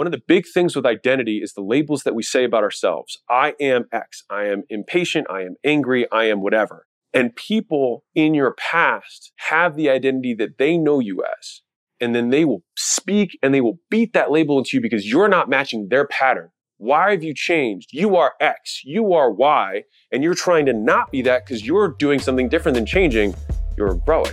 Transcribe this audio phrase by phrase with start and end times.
[0.00, 3.18] one of the big things with identity is the labels that we say about ourselves.
[3.28, 4.24] I am X.
[4.30, 5.26] I am impatient.
[5.28, 6.10] I am angry.
[6.10, 6.86] I am whatever.
[7.12, 11.60] And people in your past have the identity that they know you as.
[12.00, 15.28] And then they will speak and they will beat that label into you because you're
[15.28, 16.48] not matching their pattern.
[16.78, 17.90] Why have you changed?
[17.92, 21.88] You are X, you are Y, and you're trying to not be that because you're
[21.88, 23.34] doing something different than changing.
[23.76, 24.32] You're growing.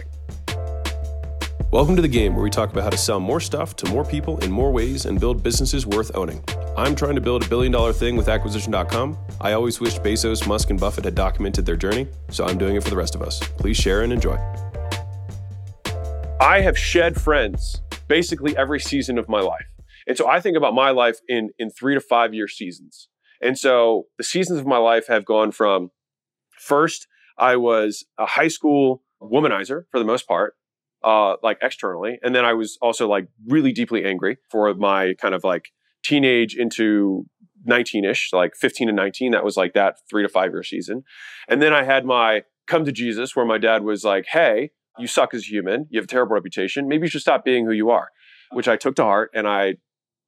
[1.69, 4.05] Welcome to the game where we talk about how to sell more stuff to more
[4.05, 6.41] people in more ways and build businesses worth owning.
[6.77, 9.17] I'm trying to build a billion dollar thing with acquisition.com.
[9.41, 12.85] I always wished Bezos, Musk, and Buffett had documented their journey, so I'm doing it
[12.85, 13.39] for the rest of us.
[13.57, 14.37] Please share and enjoy.
[16.39, 19.67] I have shed friends basically every season of my life.
[20.07, 23.09] And so I think about my life in, in three to five year seasons.
[23.41, 25.91] And so the seasons of my life have gone from
[26.57, 30.53] first, I was a high school womanizer for the most part
[31.07, 32.19] uh, like externally.
[32.21, 35.69] And then I was also like really deeply angry for my kind of like
[36.03, 37.25] teenage into
[37.63, 39.31] 19 ish, like 15 and 19.
[39.31, 41.03] That was like that three to five year season.
[41.47, 45.07] And then I had my come to Jesus where my dad was like, Hey, you
[45.07, 45.87] suck as a human.
[45.89, 46.89] You have a terrible reputation.
[46.89, 48.09] Maybe you should stop being who you are,
[48.51, 49.75] which I took to heart and I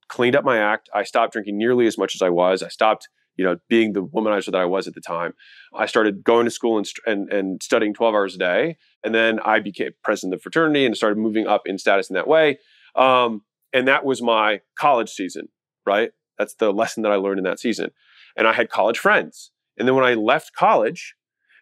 [0.07, 0.89] cleaned up my act.
[0.95, 2.63] I stopped drinking nearly as much as I was.
[2.63, 5.33] I stopped you know, being the womanizer that I was at the time,
[5.73, 8.77] I started going to school and, and, and studying 12 hours a day.
[9.03, 12.16] And then I became president of the fraternity and started moving up in status in
[12.16, 12.59] that way.
[12.95, 15.50] Um, and that was my college season,
[15.85, 16.11] right?
[16.38, 17.91] That's the lesson that I learned in that season.
[18.35, 19.52] And I had college friends.
[19.77, 21.16] And then when I left college,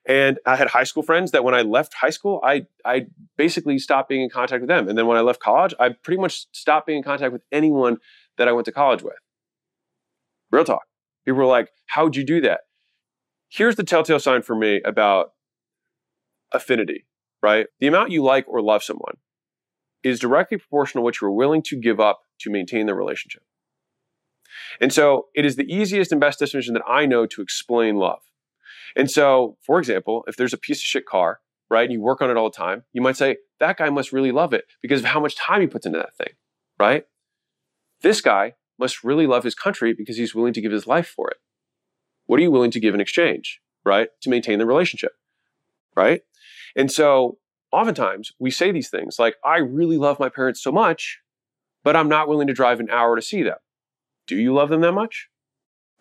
[0.08, 3.08] and I had high school friends that when I left high school, I, I
[3.38, 4.88] basically stopped being in contact with them.
[4.88, 7.98] And then when I left college, I pretty much stopped being in contact with anyone
[8.38, 9.18] that I went to college with.
[10.50, 10.84] Real talk.
[11.28, 12.62] People were like, How'd you do that?
[13.50, 15.32] Here's the telltale sign for me about
[16.54, 17.06] affinity,
[17.44, 17.68] right?
[17.82, 19.16] The amount you like or love someone
[20.04, 23.44] is directly proportional to what you're willing to give up to maintain the relationship.
[24.80, 28.22] And so it is the easiest and best definition that I know to explain love.
[28.96, 32.22] And so, for example, if there's a piece of shit car, right, and you work
[32.22, 35.02] on it all the time, you might say, that guy must really love it because
[35.02, 36.36] of how much time he puts into that thing,
[36.80, 37.04] right?
[38.02, 41.30] This guy must really love his country because he's willing to give his life for
[41.30, 41.38] it.
[42.26, 44.10] What are you willing to give in exchange, right?
[44.22, 45.14] To maintain the relationship,
[45.96, 46.22] right?
[46.76, 47.38] And so
[47.72, 51.20] oftentimes we say these things like, I really love my parents so much,
[51.84, 53.58] but I'm not willing to drive an hour to see them.
[54.28, 55.30] Do you love them that much?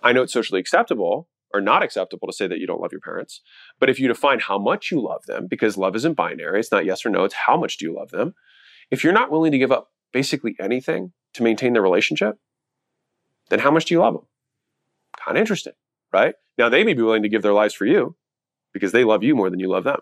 [0.03, 3.01] I know it's socially acceptable or not acceptable to say that you don't love your
[3.01, 3.41] parents.
[3.79, 6.85] But if you define how much you love them, because love isn't binary, it's not
[6.85, 8.35] yes or no, it's how much do you love them.
[8.91, 12.39] If you're not willing to give up basically anything to maintain the relationship,
[13.49, 14.27] then how much do you love them?
[15.25, 15.75] Kind of interesting,
[16.13, 16.35] right?
[16.59, 18.17] Now they may be willing to give their lives for you
[18.73, 19.99] because they love you more than you love them.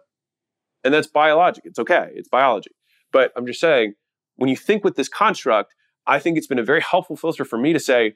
[0.83, 1.65] And that's biologic.
[1.65, 2.11] It's okay.
[2.15, 2.71] It's biology.
[3.13, 3.95] But I'm just saying,
[4.37, 5.75] when you think with this construct,
[6.07, 8.15] I think it's been a very helpful filter for me to say,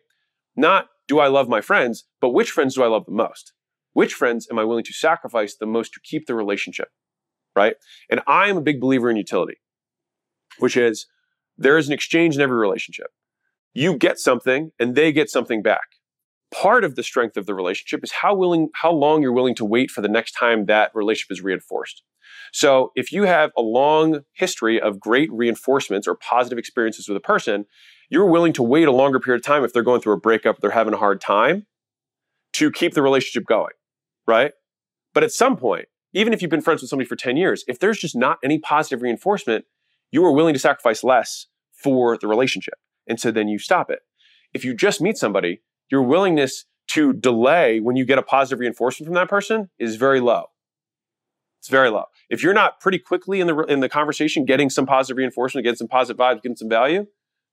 [0.56, 3.53] not do I love my friends, but which friends do I love the most?
[3.93, 6.89] Which friends am I willing to sacrifice the most to keep the relationship?
[7.56, 7.77] Right?
[8.10, 9.56] And I am a big believer in utility,
[10.59, 11.06] which is
[11.56, 13.09] there is an exchange in every relationship
[13.74, 15.86] you get something and they get something back.
[16.52, 19.64] Part of the strength of the relationship is how willing, how long you're willing to
[19.64, 22.02] wait for the next time that relationship is reinforced.
[22.52, 27.20] So if you have a long history of great reinforcements or positive experiences with a
[27.20, 27.66] person,
[28.10, 30.60] you're willing to wait a longer period of time if they're going through a breakup,
[30.60, 31.66] they're having a hard time
[32.54, 33.74] to keep the relationship going,
[34.26, 34.52] right?
[35.12, 37.78] But at some point, even if you've been friends with somebody for 10 years, if
[37.78, 39.66] there's just not any positive reinforcement,
[40.10, 41.46] you are willing to sacrifice less
[41.82, 42.74] for the relationship.
[43.08, 44.00] And so then you stop it.
[44.52, 49.06] If you just meet somebody, your willingness to delay when you get a positive reinforcement
[49.06, 50.46] from that person is very low.
[51.60, 52.04] It's very low.
[52.30, 55.76] If you're not pretty quickly in the in the conversation getting some positive reinforcement, getting
[55.76, 57.06] some positive vibes, getting some value,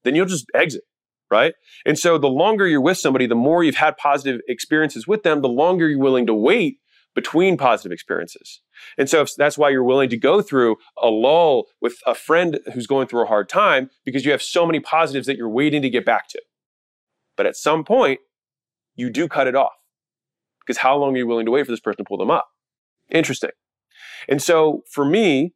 [0.03, 0.83] then you'll just exit,
[1.31, 1.55] right?
[1.85, 5.41] And so the longer you're with somebody, the more you've had positive experiences with them,
[5.41, 6.77] the longer you're willing to wait
[7.15, 8.61] between positive experiences.
[8.97, 12.85] And so that's why you're willing to go through a lull with a friend who's
[12.85, 15.89] going through a hard time because you have so many positives that you're waiting to
[15.89, 16.41] get back to.
[17.37, 18.19] But at some point,
[18.95, 19.73] you do cut it off
[20.59, 22.49] because how long are you willing to wait for this person to pull them up?
[23.09, 23.51] Interesting.
[24.27, 25.53] And so for me,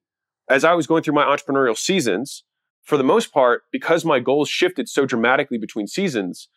[0.50, 2.44] as I was going through my entrepreneurial seasons,
[2.84, 6.48] for the most part, because my goals shifted so dramatically between seasons,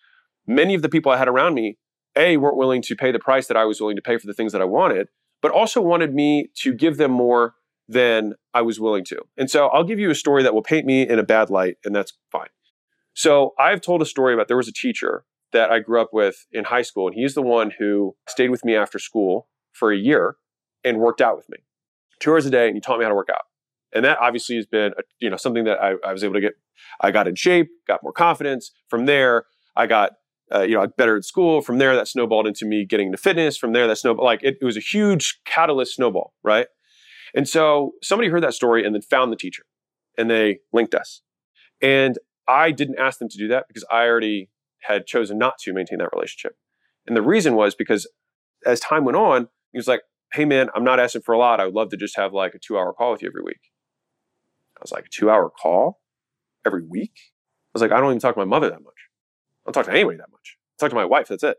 [0.46, 1.76] many of the people I had around me
[2.16, 4.34] a, weren't willing to pay the price that I was willing to pay for the
[4.34, 5.08] things that I wanted,
[5.40, 7.54] but also wanted me to give them more
[7.88, 9.22] than I was willing to.
[9.36, 11.76] And so I'll give you a story that will paint me in a bad light,
[11.84, 12.48] and that's fine.
[13.14, 16.46] So I've told a story about there was a teacher that I grew up with
[16.52, 19.96] in high school, and he's the one who stayed with me after school for a
[19.96, 20.36] year
[20.84, 21.58] and worked out with me
[22.22, 23.42] two hours a day, and he taught me how to work out.
[23.94, 26.54] And that obviously has been, you know, something that I, I was able to get.
[27.00, 28.70] I got in shape, got more confidence.
[28.88, 29.44] From there,
[29.76, 30.12] I got
[30.54, 31.62] uh, you know better at school.
[31.62, 33.56] From there, that snowballed into me getting into fitness.
[33.56, 36.66] From there, that snowball like it, it was a huge catalyst snowball, right?
[37.34, 39.64] And so somebody heard that story and then found the teacher,
[40.18, 41.22] and they linked us.
[41.80, 44.50] And I didn't ask them to do that because I already
[44.82, 46.56] had chosen not to maintain that relationship.
[47.06, 48.08] And the reason was because
[48.66, 50.02] as time went on, he was like,
[50.32, 51.60] "Hey man, I'm not asking for a lot.
[51.60, 53.60] I would love to just have like a two hour call with you every week."
[54.76, 56.00] I was like, "Two hour call
[56.66, 58.91] every week?" I was like, "I don't even talk to my mother that much.
[59.64, 60.56] I don't talk to anybody that much.
[60.78, 61.28] I talk to my wife.
[61.28, 61.58] That's it."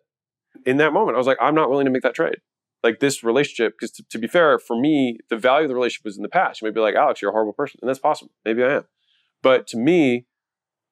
[0.65, 2.37] In that moment, I was like, "I'm not willing to make that trade."
[2.83, 6.03] Like this relationship, because to, to be fair, for me, the value of the relationship
[6.05, 6.61] was in the past.
[6.61, 7.79] You may be like, Alex, you're a horrible person.
[7.81, 8.33] And that's possible.
[8.43, 8.83] Maybe I am.
[9.41, 10.25] But to me,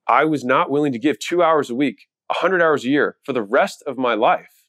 [0.08, 3.34] I was not willing to give two hours a week, 100 hours a year for
[3.34, 4.68] the rest of my life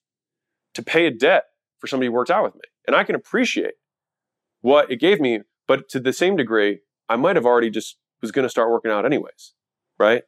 [0.75, 1.45] to pay a debt
[1.79, 2.63] for somebody who worked out with me.
[2.87, 3.75] And I can appreciate
[4.61, 8.33] what it gave me, but to the same degree, I might have already just was
[8.33, 9.55] going to start working out anyways,
[9.99, 10.23] right?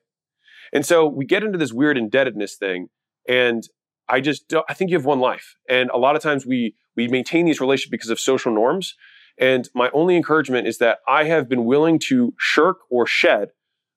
[0.74, 2.88] And so we get into this weird indebtedness thing,
[3.28, 3.62] and
[4.08, 7.08] I just I think you have one life, and a lot of times we we
[7.08, 8.94] maintain these relationships because of social norms.
[9.38, 13.48] And my only encouragement is that I have been willing to shirk or shed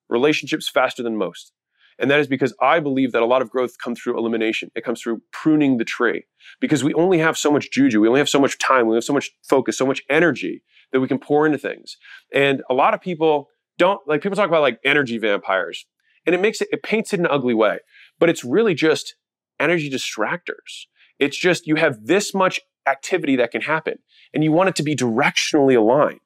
[0.10, 1.52] relationships faster than most.
[2.00, 4.72] And that is because I believe that a lot of growth comes through elimination.
[4.76, 6.24] It comes through pruning the tree.
[6.60, 9.04] Because we only have so much juju, we only have so much time, we have
[9.04, 11.98] so much focus, so much energy that we can pour into things.
[12.34, 15.86] And a lot of people don't like people talk about like energy vampires.
[16.28, 17.80] And it makes it it paints it in an ugly way.
[18.20, 19.16] But it's really just
[19.60, 20.86] energy distractors.
[21.18, 23.96] It's just you have this much activity that can happen
[24.34, 26.20] and you want it to be directionally aligned.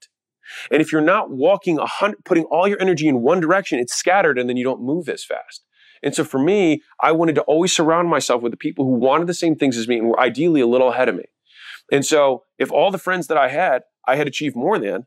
[0.69, 3.94] And if you're not walking a hundred, putting all your energy in one direction, it's
[3.94, 5.63] scattered and then you don't move as fast.
[6.03, 9.27] And so for me, I wanted to always surround myself with the people who wanted
[9.27, 11.25] the same things as me and were ideally a little ahead of me.
[11.92, 15.06] And so if all the friends that I had, I had achieved more than,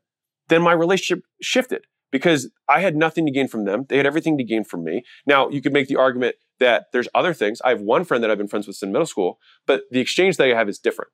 [0.49, 1.85] then my relationship shifted
[2.15, 3.87] because I had nothing to gain from them.
[3.89, 5.03] They had everything to gain from me.
[5.27, 7.61] Now, you could make the argument that there's other things.
[7.65, 10.37] I have one friend that I've been friends with since middle school, but the exchange
[10.37, 11.11] that I have is different.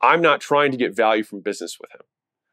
[0.00, 2.00] I'm not trying to get value from business with him.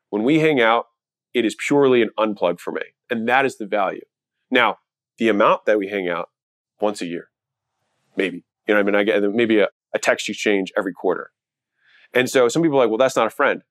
[0.09, 0.87] When we hang out,
[1.33, 2.81] it is purely an unplug for me.
[3.09, 4.03] And that is the value.
[4.51, 4.79] Now,
[5.17, 6.31] the amount that we hang out
[6.81, 7.29] once a year,
[8.17, 8.43] maybe.
[8.67, 11.31] You know, I mean, I get maybe a, a text exchange every quarter.
[12.13, 13.61] And so some people are like, well, that's not a friend.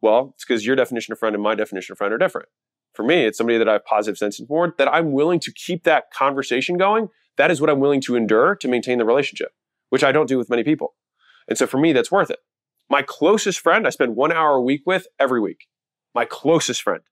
[0.00, 2.48] Well, it's because your definition of friend and my definition of friend are different.
[2.92, 5.84] For me, it's somebody that I have positive sense for, that I'm willing to keep
[5.84, 7.08] that conversation going.
[7.38, 9.52] That is what I'm willing to endure to maintain the relationship,
[9.88, 10.94] which I don't do with many people.
[11.48, 12.38] And so for me, that's worth it.
[12.90, 15.66] My closest friend, I spend one hour a week with every week.
[16.14, 17.02] My closest friend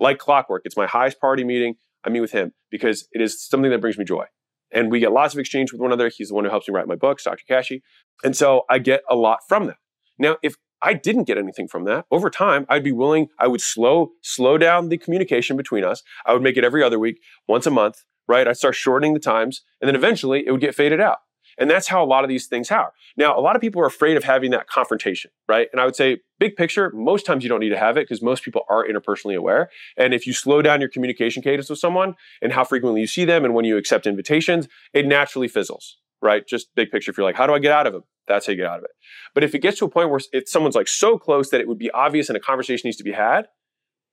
[0.00, 0.62] like clockwork.
[0.64, 1.74] It's my highest priority meeting.
[2.04, 4.24] I meet with him because it is something that brings me joy.
[4.72, 6.10] And we get lots of exchange with one another.
[6.14, 7.42] He's the one who helps me write my books, Dr.
[7.48, 7.82] Kashi.
[8.22, 9.78] And so I get a lot from that.
[10.18, 13.60] Now, if I didn't get anything from that, over time, I'd be willing, I would
[13.60, 16.02] slow, slow down the communication between us.
[16.24, 18.46] I would make it every other week, once a month, right?
[18.46, 21.18] I'd start shortening the times, and then eventually it would get faded out.
[21.60, 22.92] And that's how a lot of these things are.
[23.16, 25.68] Now, a lot of people are afraid of having that confrontation, right?
[25.72, 28.22] And I would say, big picture, most times you don't need to have it because
[28.22, 29.68] most people are interpersonally aware.
[29.96, 33.24] And if you slow down your communication cadence with someone and how frequently you see
[33.24, 36.46] them and when you accept invitations, it naturally fizzles, right?
[36.46, 37.10] Just big picture.
[37.10, 38.02] If you're like, how do I get out of it?
[38.28, 38.90] That's how you get out of it.
[39.34, 41.68] But if it gets to a point where if someone's like so close that it
[41.68, 43.46] would be obvious and a conversation needs to be had,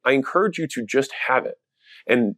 [0.05, 1.55] I encourage you to just have it.
[2.07, 2.35] And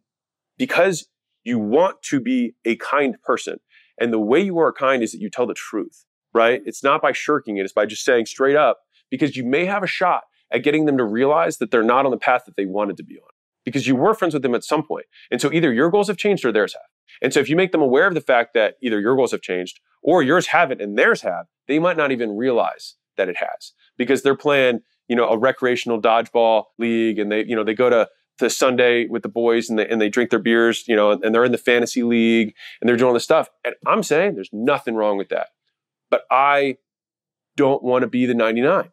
[0.58, 1.08] because
[1.44, 3.58] you want to be a kind person,
[4.00, 6.62] and the way you are kind is that you tell the truth, right?
[6.66, 9.84] It's not by shirking it, it's by just saying straight up, because you may have
[9.84, 12.66] a shot at getting them to realize that they're not on the path that they
[12.66, 13.30] wanted to be on.
[13.66, 15.06] Because you were friends with them at some point.
[15.30, 16.84] And so either your goals have changed or theirs have.
[17.22, 19.42] And so if you make them aware of the fact that either your goals have
[19.42, 23.74] changed or yours haven't and theirs have, they might not even realize that it has.
[23.98, 27.90] Because they're playing, you know, a recreational dodgeball league and they, you know, they go
[27.90, 31.12] to to Sunday with the boys and they, and they drink their beers, you know,
[31.12, 33.50] and they're in the fantasy league and they're doing this stuff.
[33.66, 35.48] And I'm saying there's nothing wrong with that.
[36.10, 36.78] But I
[37.56, 38.92] don't want to be the 99.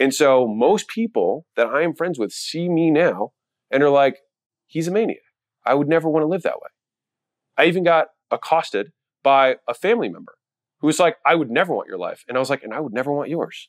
[0.00, 3.32] And so most people that I am friends with see me now
[3.70, 4.18] and are like,
[4.66, 5.18] he's a maniac.
[5.64, 6.68] I would never want to live that way.
[7.56, 8.92] I even got accosted
[9.22, 10.34] by a family member
[10.80, 12.24] who was like, I would never want your life.
[12.28, 13.68] And I was like, and I would never want yours.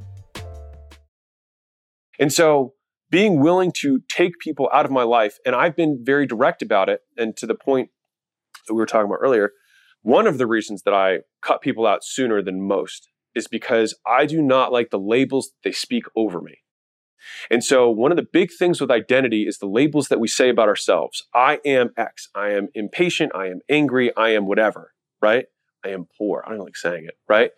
[2.21, 2.75] And so
[3.09, 6.87] being willing to take people out of my life, and I've been very direct about
[6.87, 7.89] it, and to the point
[8.67, 9.51] that we were talking about earlier,
[10.03, 14.25] One of the reasons that I cut people out sooner than most is because I
[14.25, 16.57] do not like the labels they speak over me.
[17.51, 20.49] And so, one of the big things with identity is the labels that we say
[20.49, 21.23] about ourselves.
[21.35, 22.29] I am X.
[22.33, 23.31] I am impatient.
[23.35, 24.11] I am angry.
[24.15, 25.45] I am whatever, right?
[25.85, 26.43] I am poor.
[26.47, 27.51] I don't like saying it, right?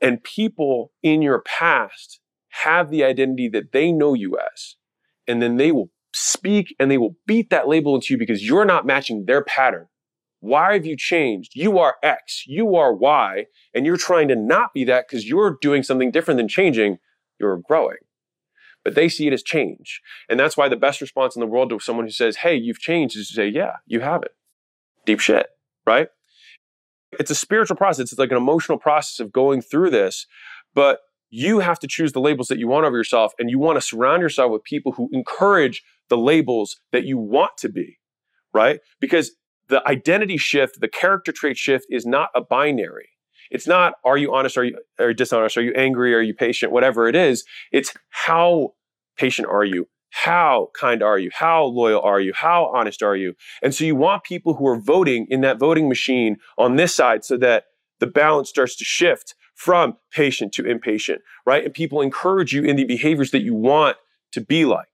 [0.00, 2.20] And people in your past
[2.62, 4.76] have the identity that they know you as.
[5.26, 8.64] And then they will speak and they will beat that label into you because you're
[8.64, 9.86] not matching their pattern.
[10.40, 11.52] Why have you changed?
[11.54, 15.56] You are X, you are Y, and you're trying to not be that because you're
[15.60, 16.98] doing something different than changing,
[17.40, 17.96] you're growing.
[18.84, 20.02] But they see it as change.
[20.28, 22.78] And that's why the best response in the world to someone who says, Hey, you've
[22.78, 24.32] changed is to say, Yeah, you haven't.
[25.06, 25.46] Deep shit,
[25.86, 26.08] right?
[27.18, 28.12] It's a spiritual process.
[28.12, 30.26] It's like an emotional process of going through this.
[30.74, 31.00] But
[31.34, 33.80] you have to choose the labels that you want over yourself, and you want to
[33.80, 37.98] surround yourself with people who encourage the labels that you want to be,
[38.52, 38.78] right?
[39.00, 39.32] Because
[39.68, 43.08] the identity shift, the character trait shift is not a binary.
[43.50, 46.70] It's not, are you honest, are you, you dishonest, are you angry, are you patient,
[46.70, 47.44] whatever it is.
[47.72, 48.74] It's how
[49.16, 49.88] patient are you?
[50.10, 51.30] How kind are you?
[51.34, 52.32] How loyal are you?
[52.32, 53.34] How honest are you?
[53.60, 57.24] And so you want people who are voting in that voting machine on this side
[57.24, 57.64] so that
[57.98, 61.64] the balance starts to shift from patient to impatient, right?
[61.64, 63.96] And people encourage you in the behaviors that you want
[64.32, 64.88] to be like.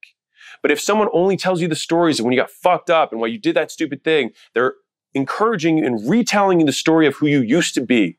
[0.63, 3.21] But if someone only tells you the stories of when you got fucked up and
[3.21, 4.75] why you did that stupid thing, they're
[5.15, 8.19] encouraging you and retelling you the story of who you used to be.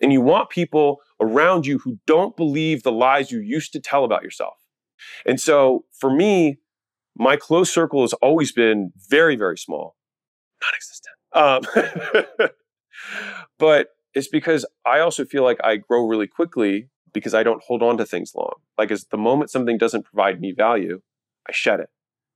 [0.00, 4.04] And you want people around you who don't believe the lies you used to tell
[4.04, 4.54] about yourself.
[5.26, 6.58] And so for me,
[7.16, 9.96] my close circle has always been very, very small,
[10.62, 11.14] non existent.
[11.32, 12.48] Um,
[13.58, 17.82] but it's because I also feel like I grow really quickly because I don't hold
[17.82, 18.54] on to things long.
[18.78, 21.00] Like, as the moment something doesn't provide me value,
[21.48, 21.90] I shed it.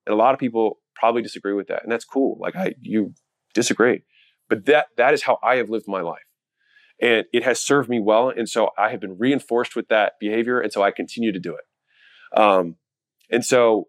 [0.07, 1.83] And a lot of people probably disagree with that.
[1.83, 2.39] And that's cool.
[2.41, 3.15] Like I you
[3.55, 4.03] disagree.
[4.49, 6.23] But that that is how I have lived my life.
[7.01, 8.29] And it has served me well.
[8.29, 10.61] And so I have been reinforced with that behavior.
[10.61, 12.39] And so I continue to do it.
[12.39, 12.77] Um,
[13.31, 13.89] and so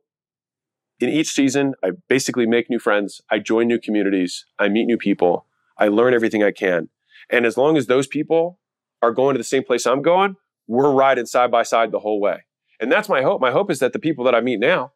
[1.00, 3.22] in each season, I basically make new friends.
[3.32, 4.46] I join new communities.
[4.60, 5.48] I meet new people.
[5.78, 6.90] I learn everything I can.
[7.30, 8.60] And as long as those people
[9.02, 10.36] are going to the same place I'm going,
[10.68, 12.46] we're riding side by side the whole way.
[12.80, 13.42] And that's my hope.
[13.42, 14.94] My hope is that the people that I meet now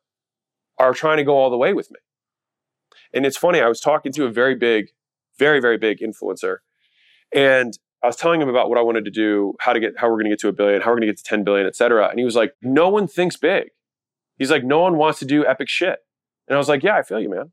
[0.78, 2.00] are trying to go all the way with me.
[3.14, 4.88] And it's funny, I was talking to a very big,
[5.38, 6.58] very, very big influencer.
[7.34, 10.08] And I was telling him about what I wanted to do, how to get, how
[10.08, 11.66] we're going to get to a billion, how we're going to get to 10 billion,
[11.66, 12.10] et cetera.
[12.10, 13.70] And he was like, no one thinks big.
[14.38, 16.00] He's like, no one wants to do epic shit.
[16.48, 17.52] And I was like, yeah, I feel you, man.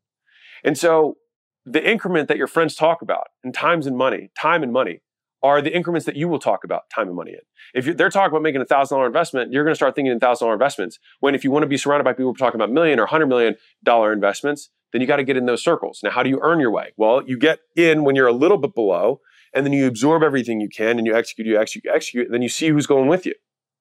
[0.65, 1.17] And so
[1.65, 5.03] the increment that your friends talk about and times and money, time and money,
[5.43, 7.41] are the increments that you will talk about time and money in.
[7.75, 10.21] If they're talking about making a thousand dollar investment, you're going to start thinking in
[10.21, 10.99] thousand dollar investments.
[11.21, 13.57] When if you want to be surrounded by people talking about million or hundred million
[13.83, 16.01] dollar investments, then you got to get in those circles.
[16.03, 16.93] Now, how do you earn your way?
[16.97, 19.21] Well, you get in when you're a little bit below,
[19.55, 22.35] and then you absorb everything you can, and you execute, you execute, you execute, and
[22.35, 23.35] then you see who's going with you.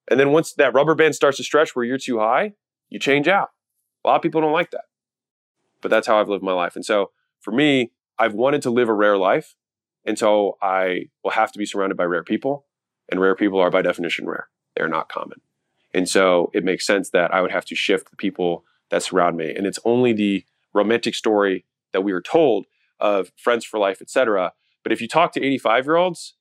[0.09, 2.53] And then once that rubber band starts to stretch where you're too high,
[2.89, 3.49] you change out.
[4.03, 4.85] A lot of people don't like that,
[5.81, 6.75] but that's how I've lived my life.
[6.75, 9.55] And so for me, I've wanted to live a rare life
[10.05, 12.65] and so I will have to be surrounded by rare people,
[13.11, 14.47] and rare people are by definition rare.
[14.75, 15.41] They're not common.
[15.93, 19.37] And so it makes sense that I would have to shift the people that surround
[19.37, 19.53] me.
[19.55, 22.65] And it's only the romantic story that we are told
[22.99, 24.53] of friends for life, etc.
[24.83, 26.35] But if you talk to 85 year olds,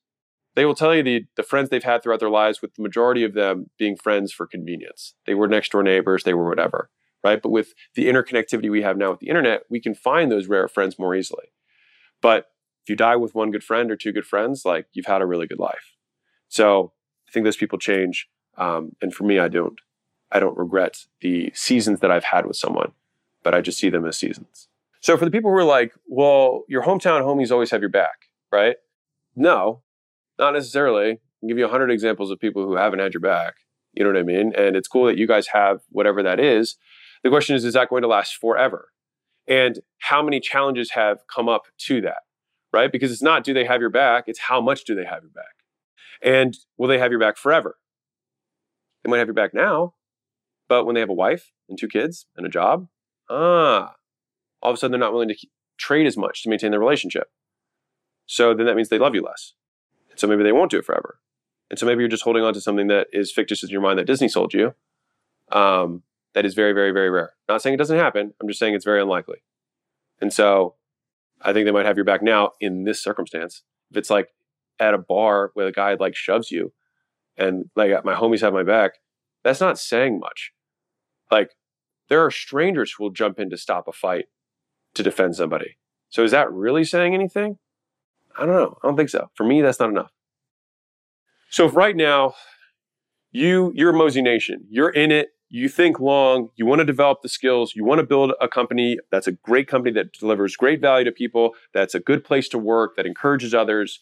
[0.55, 3.23] they will tell you the, the friends they've had throughout their lives, with the majority
[3.23, 5.15] of them being friends for convenience.
[5.25, 6.89] They were next door neighbors, they were whatever,
[7.23, 7.41] right?
[7.41, 10.67] But with the interconnectivity we have now with the internet, we can find those rare
[10.67, 11.51] friends more easily.
[12.21, 12.47] But
[12.83, 15.25] if you die with one good friend or two good friends, like you've had a
[15.25, 15.95] really good life.
[16.47, 16.93] So
[17.27, 18.27] I think those people change.
[18.57, 19.79] Um, and for me, I don't.
[20.31, 22.91] I don't regret the seasons that I've had with someone,
[23.43, 24.67] but I just see them as seasons.
[25.01, 28.29] So for the people who are like, well, your hometown homies always have your back,
[28.51, 28.75] right?
[29.35, 29.81] No,
[30.37, 31.19] not necessarily.
[31.41, 33.55] I'll give you a hundred examples of people who haven't had your back.
[33.93, 34.53] You know what I mean?
[34.55, 36.75] And it's cool that you guys have whatever that is.
[37.23, 38.89] The question is, is that going to last forever?
[39.47, 42.23] And how many challenges have come up to that?
[42.71, 42.91] right?
[42.91, 45.31] Because it's not do they have your back, it's how much do they have your
[45.31, 45.45] back.
[46.21, 47.77] And will they have your back forever?
[49.03, 49.93] They might have your back now,
[50.67, 52.87] but when they have a wife and two kids and a job,
[53.29, 53.95] ah,
[54.61, 55.47] all of a sudden they're not willing to
[55.77, 57.29] trade as much to maintain their relationship.
[58.25, 59.53] So then that means they love you less.
[60.15, 61.19] So maybe they won't do it forever.
[61.69, 63.99] And so maybe you're just holding on to something that is fictitious in your mind
[63.99, 64.73] that Disney sold you.
[65.51, 67.33] Um, that is very, very, very rare.
[67.47, 68.33] Not saying it doesn't happen.
[68.41, 69.39] I'm just saying it's very unlikely.
[70.21, 70.75] And so
[71.41, 73.63] I think they might have your back now in this circumstance.
[73.91, 74.29] If it's like
[74.79, 76.73] at a bar where the guy like shoves you
[77.37, 78.93] and like my homies have my back,
[79.43, 80.51] that's not saying much.
[81.31, 81.51] Like
[82.09, 84.25] there are strangers who will jump in to stop a fight
[84.95, 85.77] to defend somebody.
[86.09, 87.57] So is that really saying anything?
[88.37, 88.77] I don't know.
[88.83, 89.29] I don't think so.
[89.35, 90.11] For me, that's not enough.
[91.49, 92.35] So if right now
[93.31, 97.73] you you're Mozination, you're in it, you think long, you want to develop the skills,
[97.75, 101.11] you want to build a company that's a great company that delivers great value to
[101.11, 103.99] people, that's a good place to work, that encourages others.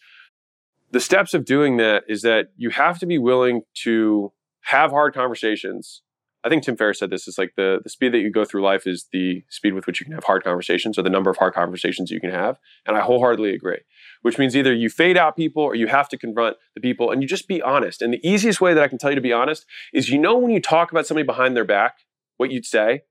[0.90, 5.14] The steps of doing that is that you have to be willing to have hard
[5.14, 6.02] conversations
[6.44, 8.62] I think Tim Ferriss said this is like the, the speed that you go through
[8.62, 11.36] life is the speed with which you can have hard conversations or the number of
[11.36, 12.58] hard conversations you can have.
[12.86, 13.80] And I wholeheartedly agree,
[14.22, 17.22] which means either you fade out people or you have to confront the people and
[17.22, 18.02] you just be honest.
[18.02, 20.38] And the easiest way that I can tell you to be honest is you know,
[20.38, 21.98] when you talk about somebody behind their back,
[22.36, 23.02] what you'd say,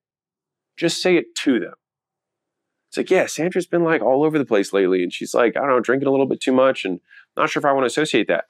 [0.78, 1.74] just say it to them.
[2.90, 5.04] It's like, yeah, Sandra's been like all over the place lately.
[5.04, 7.02] And she's like, I don't know, drinking a little bit too much and
[7.36, 8.46] not sure if I want to associate that.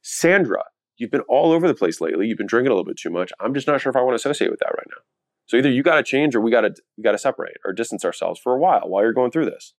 [0.00, 0.64] Sandra,
[0.96, 2.26] you've been all over the place lately.
[2.26, 3.32] You've been drinking a little bit too much.
[3.40, 5.02] I'm just not sure if I want to associate with that right now.
[5.46, 7.72] So either you got to change or we got to we got to separate or
[7.72, 9.74] distance ourselves for a while while you're going through this.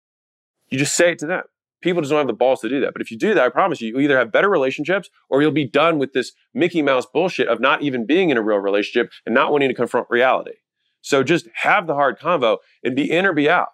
[0.68, 1.42] You just say it to them.
[1.82, 2.92] People just don't have the balls to do that.
[2.92, 5.50] But if you do that, I promise you, you either have better relationships or you'll
[5.50, 9.12] be done with this Mickey Mouse bullshit of not even being in a real relationship
[9.24, 10.54] and not wanting to confront reality.
[11.02, 13.68] So just have the hard convo and be in or be out.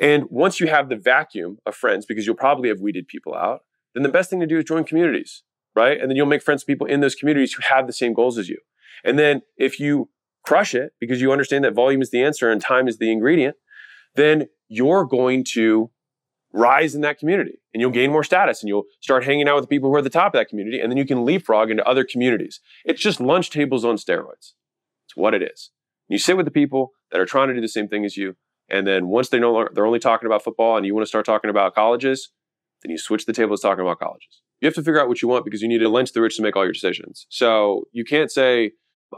[0.00, 3.62] And once you have the vacuum of friends, because you'll probably have weeded people out,
[3.94, 5.42] then the best thing to do is join communities
[5.74, 6.00] right?
[6.00, 8.38] And then you'll make friends with people in those communities who have the same goals
[8.38, 8.58] as you.
[9.04, 10.10] And then if you
[10.44, 13.56] crush it because you understand that volume is the answer and time is the ingredient,
[14.14, 15.90] then you're going to
[16.52, 19.64] rise in that community and you'll gain more status and you'll start hanging out with
[19.64, 21.70] the people who are at the top of that community and then you can leapfrog
[21.70, 22.60] into other communities.
[22.84, 24.52] It's just lunch tables on steroids.
[25.06, 25.70] It's what it is.
[26.08, 28.36] You sit with the people that are trying to do the same thing as you.
[28.68, 31.24] And then once they know they're only talking about football and you want to start
[31.24, 32.30] talking about colleges,
[32.82, 35.26] then you switch the tables talking about colleges you have to figure out what you
[35.26, 37.26] want because you need to lynch the rich to make all your decisions.
[37.30, 38.70] So you can't say,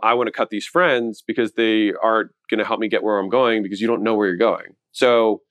[0.02, 3.18] I want to cut these friends because they aren't going to help me get where
[3.18, 4.74] I'm going because you don't know where you're going.
[4.92, 5.42] So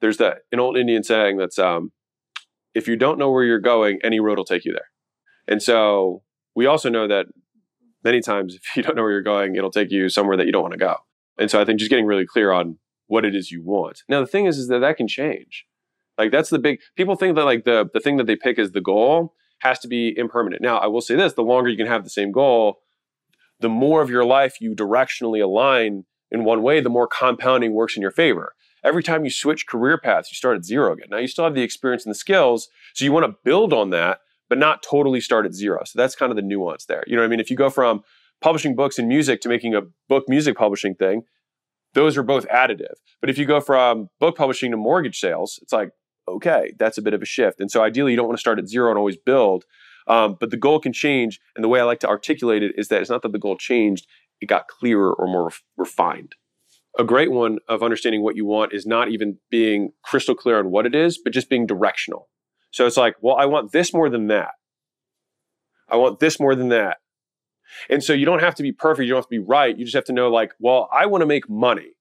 [0.00, 1.92] there's that an old Indian saying that's um,
[2.74, 4.88] if you don't know where you're going, any road will take you there.
[5.46, 6.22] And so
[6.56, 7.26] we also know that
[8.02, 10.52] many times if you don't know where you're going, it'll take you somewhere that you
[10.52, 10.96] don't want to go.
[11.38, 14.02] And so I think just getting really clear on what it is you want.
[14.08, 15.66] Now the thing is, is that that can change.
[16.16, 18.72] Like that's the big people think that like the the thing that they pick is
[18.72, 20.60] the goal has to be impermanent.
[20.62, 22.80] Now, I will say this the longer you can have the same goal,
[23.60, 27.96] the more of your life you directionally align in one way, the more compounding works
[27.96, 28.54] in your favor.
[28.84, 31.06] Every time you switch career paths, you start at zero again.
[31.10, 33.90] Now, you still have the experience and the skills, so you want to build on
[33.90, 35.82] that, but not totally start at zero.
[35.84, 37.04] So that's kind of the nuance there.
[37.06, 37.40] You know what I mean?
[37.40, 38.02] If you go from
[38.40, 41.22] publishing books and music to making a book music publishing thing,
[41.94, 42.94] those are both additive.
[43.20, 45.90] But if you go from book publishing to mortgage sales, it's like,
[46.28, 47.60] okay, that's a bit of a shift.
[47.60, 49.64] And so ideally, you don't want to start at zero and always build.
[50.06, 51.40] Um, but the goal can change.
[51.54, 53.56] And the way I like to articulate it is that it's not that the goal
[53.56, 54.06] changed,
[54.40, 56.34] it got clearer or more ref- refined.
[56.98, 60.70] A great one of understanding what you want is not even being crystal clear on
[60.70, 62.28] what it is, but just being directional.
[62.70, 64.52] So it's like, well, I want this more than that.
[65.88, 66.98] I want this more than that.
[67.88, 69.06] And so you don't have to be perfect.
[69.06, 69.76] You don't have to be right.
[69.76, 71.92] You just have to know, like, well, I want to make money.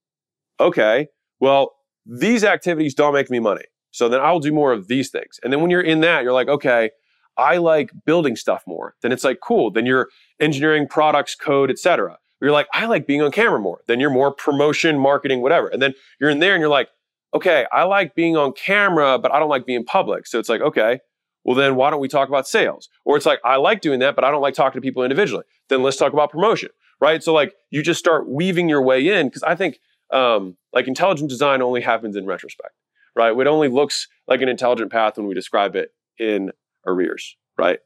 [0.60, 1.08] Okay.
[1.40, 1.74] Well,
[2.06, 3.64] these activities don't make me money.
[3.92, 5.40] So then I'll do more of these things.
[5.44, 6.92] And then when you're in that, you're like, okay,
[7.38, 8.96] I like building stuff more.
[9.02, 9.72] Then it's like, cool.
[9.72, 12.18] Then you're engineering products, code, etc.
[12.42, 13.82] You're like, I like being on camera more.
[13.88, 15.68] Then you're more promotion, marketing, whatever.
[15.68, 16.90] And then you're in there and you're like,
[17.34, 20.28] okay, I like being on camera, but I don't like being public.
[20.28, 21.00] So it's like, okay,
[21.44, 22.90] well then why don't we talk about sales?
[23.06, 25.46] Or it's like, I like doing that, but I don't like talking to people individually.
[25.70, 27.24] Then let's talk about promotion, right?
[27.24, 29.80] So like you just start weaving your way in because I think
[30.12, 32.74] um, like intelligent design only happens in retrospect
[33.16, 33.38] right?
[33.38, 36.52] It only looks like an intelligent path when we describe it in
[36.86, 37.80] arrears, right?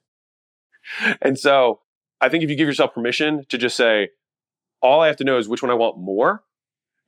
[1.21, 1.79] And so
[2.21, 4.09] I think if you give yourself permission to just say,
[4.81, 6.43] all I have to know is which one I want more,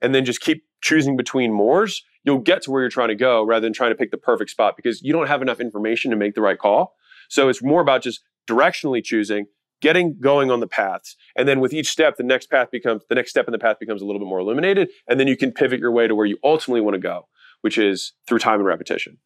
[0.02, 3.44] and then just keep choosing between mores, you'll get to where you're trying to go
[3.44, 6.18] rather than trying to pick the perfect spot because you don't have enough information to
[6.18, 6.96] make the right call.
[7.30, 9.48] So it's more about just directionally choosing,
[9.82, 11.16] getting going on the paths.
[11.36, 13.78] And then with each step, the next path becomes the next step in the path
[13.80, 14.90] becomes a little bit more illuminated.
[15.08, 17.28] And then you can pivot your way to where you ultimately want to go
[17.62, 19.18] which is through time and repetition.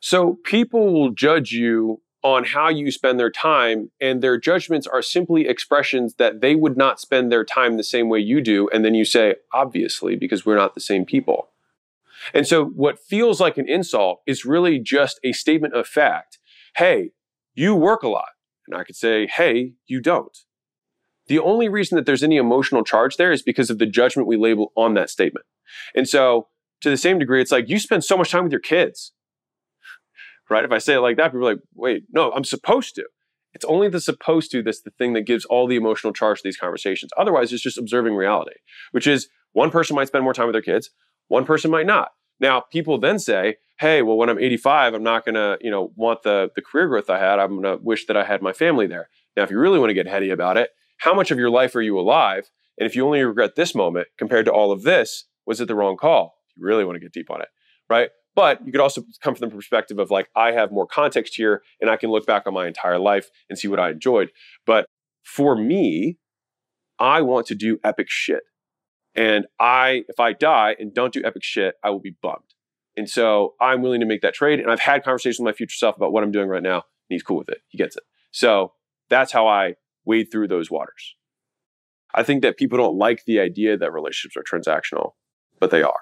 [0.00, 5.02] So people will judge you on how you spend their time, and their judgments are
[5.02, 8.68] simply expressions that they would not spend their time the same way you do.
[8.72, 11.50] And then you say, obviously, because we're not the same people.
[12.34, 16.38] And so what feels like an insult is really just a statement of fact.
[16.76, 17.12] Hey,
[17.54, 18.30] you work a lot.
[18.66, 20.36] And I could say, hey, you don't.
[21.28, 24.36] The only reason that there's any emotional charge there is because of the judgment we
[24.36, 25.46] label on that statement.
[25.94, 26.48] And so
[26.82, 29.12] to the same degree, it's like you spend so much time with your kids,
[30.50, 30.64] right?
[30.64, 33.04] If I say it like that, people are like, wait, no, I'm supposed to.
[33.54, 36.42] It's only the supposed to that's the thing that gives all the emotional charge to
[36.44, 37.10] these conversations.
[37.16, 38.56] Otherwise, it's just observing reality,
[38.92, 40.90] which is one person might spend more time with their kids,
[41.28, 42.10] one person might not.
[42.38, 46.22] Now, people then say, hey, well, when I'm 85, I'm not gonna, you know, want
[46.22, 47.38] the the career growth I had.
[47.38, 49.08] I'm gonna wish that I had my family there.
[49.36, 51.74] Now, if you really want to get heady about it, how much of your life
[51.74, 52.50] are you alive?
[52.78, 55.74] And if you only regret this moment compared to all of this, was it the
[55.74, 56.35] wrong call?
[56.56, 57.48] You really want to get deep on it,
[57.88, 58.10] right?
[58.34, 61.62] But you could also come from the perspective of like, I have more context here
[61.80, 64.30] and I can look back on my entire life and see what I enjoyed.
[64.66, 64.86] But
[65.24, 66.18] for me,
[66.98, 68.42] I want to do epic shit.
[69.14, 72.54] And I, if I die and don't do epic shit, I will be bummed.
[72.96, 74.60] And so I'm willing to make that trade.
[74.60, 76.76] And I've had conversations with my future self about what I'm doing right now.
[76.76, 77.58] And he's cool with it.
[77.68, 78.02] He gets it.
[78.30, 78.72] So
[79.08, 81.16] that's how I wade through those waters.
[82.14, 85.12] I think that people don't like the idea that relationships are transactional,
[85.58, 86.00] but they are.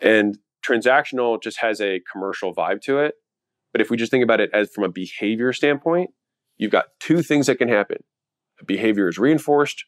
[0.00, 3.14] And transactional just has a commercial vibe to it.
[3.72, 6.10] But if we just think about it as from a behavior standpoint,
[6.56, 7.98] you've got two things that can happen.
[8.60, 9.84] A behavior is reinforced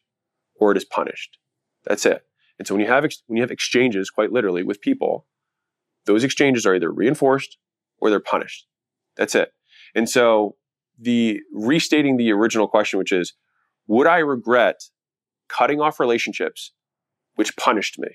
[0.55, 1.37] or it is punished.
[1.85, 2.23] That's it.
[2.59, 5.25] And so when you have ex- when you have exchanges quite literally with people,
[6.05, 7.57] those exchanges are either reinforced
[7.99, 8.67] or they're punished.
[9.17, 9.51] That's it.
[9.95, 10.55] And so
[10.99, 13.33] the restating the original question which is
[13.87, 14.79] would I regret
[15.49, 16.71] cutting off relationships
[17.35, 18.09] which punished me?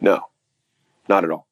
[0.00, 0.20] No.
[1.10, 1.48] Not at all.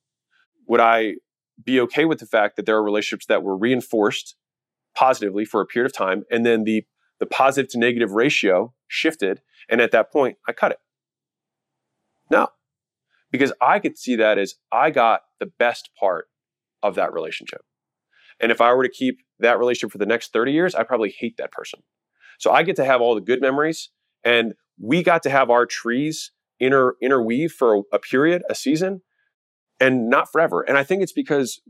[0.69, 1.15] Would I
[1.63, 4.37] be okay with the fact that there are relationships that were reinforced
[4.95, 6.85] positively for a period of time and then the
[7.19, 10.79] the positive to negative ratio shifted and at that point I cut it?
[12.31, 12.47] No.
[13.33, 16.27] Because I could see that as I got the best part
[16.81, 17.63] of that relationship.
[18.39, 21.13] And if I were to keep that relationship for the next 30 years, I probably
[21.19, 21.81] hate that person.
[22.39, 23.91] So I get to have all the good memories
[24.23, 29.03] and we got to have our trees inter interweave for a, a period, a season
[29.81, 30.63] and not forever.
[30.63, 31.61] And I think it's because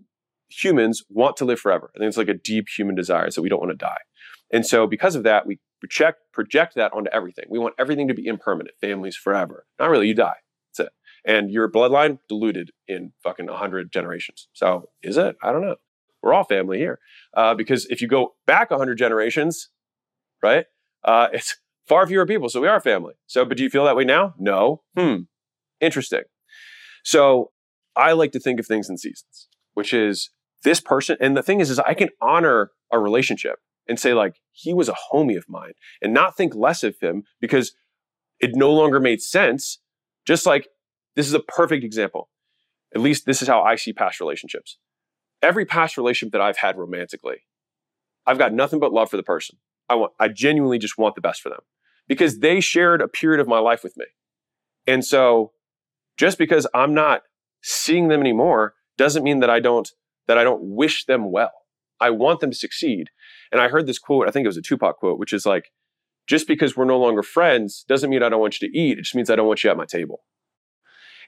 [0.48, 1.90] humans want to live forever.
[1.94, 4.00] I think it's like a deep human desire so we don't want to die.
[4.50, 7.44] And so because of that, we project project that onto everything.
[7.48, 9.66] We want everything to be impermanent, families forever.
[9.78, 10.36] Not really, you die.
[10.76, 10.92] That's it.
[11.24, 14.48] And your bloodline diluted in fucking 100 generations.
[14.52, 15.36] So is it?
[15.42, 15.76] I don't know.
[16.22, 16.98] We're all family here.
[17.34, 19.68] Uh, because if you go back 100 generations,
[20.42, 20.66] right,
[21.04, 22.48] uh, it's far fewer people.
[22.48, 23.14] So we are family.
[23.26, 24.34] So, but do you feel that way now?
[24.38, 24.82] No.
[24.96, 25.22] Hmm.
[25.80, 26.22] Interesting.
[27.04, 27.52] So
[27.98, 30.30] I like to think of things in seasons, which is
[30.62, 31.16] this person.
[31.20, 33.56] And the thing is, is I can honor a relationship
[33.88, 37.24] and say like, he was a homie of mine and not think less of him
[37.40, 37.74] because
[38.40, 39.80] it no longer made sense.
[40.26, 40.68] Just like
[41.16, 42.30] this is a perfect example.
[42.94, 44.78] At least this is how I see past relationships.
[45.42, 47.38] Every past relationship that I've had romantically,
[48.26, 49.58] I've got nothing but love for the person.
[49.88, 51.60] I want, I genuinely just want the best for them
[52.06, 54.06] because they shared a period of my life with me.
[54.86, 55.52] And so
[56.18, 57.22] just because I'm not
[57.62, 59.90] seeing them anymore doesn't mean that I don't
[60.26, 61.52] that I don't wish them well.
[62.00, 63.08] I want them to succeed.
[63.50, 65.72] And I heard this quote, I think it was a Tupac quote, which is like,
[66.28, 68.98] just because we're no longer friends doesn't mean I don't want you to eat.
[68.98, 70.20] It just means I don't want you at my table.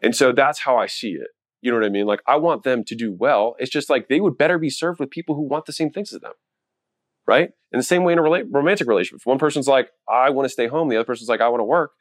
[0.02, 1.28] And so that's how I see it.
[1.62, 2.06] You know what I mean?
[2.06, 3.56] Like I want them to do well.
[3.58, 6.12] It's just like they would better be served with people who want the same things
[6.12, 6.32] as them.
[7.26, 7.50] Right?
[7.72, 10.46] In the same way in a rela- romantic relationship, if one person's like, I want
[10.46, 11.92] to stay home, the other person's like, I want to work,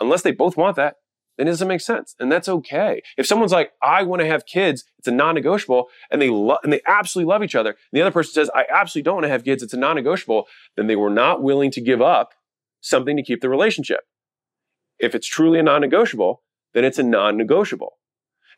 [0.00, 0.96] unless they both want that,
[1.38, 2.14] then it doesn't make sense.
[2.18, 3.00] And that's okay.
[3.16, 6.72] If someone's like, I want to have kids, it's a non-negotiable, and they love and
[6.72, 9.30] they absolutely love each other, and the other person says, I absolutely don't want to
[9.30, 10.46] have kids, it's a non-negotiable,
[10.76, 12.34] then they were not willing to give up
[12.80, 14.00] something to keep the relationship.
[14.98, 16.42] If it's truly a non-negotiable,
[16.74, 17.94] then it's a non-negotiable.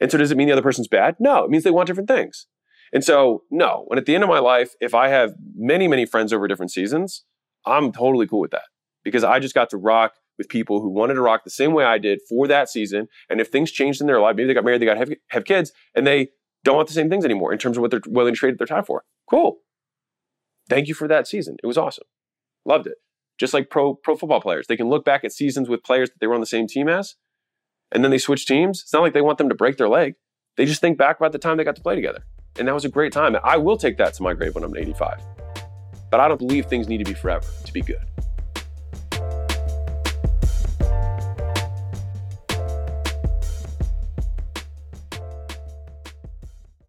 [0.00, 1.16] And so does it mean the other person's bad?
[1.20, 2.46] No, it means they want different things.
[2.92, 6.06] And so, no, when at the end of my life, if I have many, many
[6.06, 7.24] friends over different seasons,
[7.66, 8.64] I'm totally cool with that
[9.04, 11.84] because I just got to rock with people who wanted to rock the same way
[11.84, 13.08] I did for that season.
[13.28, 15.44] And if things changed in their life, maybe they got married, they got have, have
[15.44, 16.28] kids, and they
[16.64, 18.66] don't want the same things anymore in terms of what they're willing to trade their
[18.66, 19.04] time for.
[19.28, 19.58] Cool.
[20.70, 21.58] Thank you for that season.
[21.62, 22.06] It was awesome.
[22.64, 22.94] Loved it.
[23.38, 26.16] Just like pro pro football players, they can look back at seasons with players that
[26.20, 27.16] they were on the same team as,
[27.92, 28.80] and then they switch teams.
[28.80, 30.14] It's not like they want them to break their leg.
[30.56, 32.24] They just think back about the time they got to play together.
[32.58, 33.34] And that was a great time.
[33.34, 35.22] And I will take that to my grave when I'm 85.
[36.10, 38.04] But I don't believe things need to be forever to be good.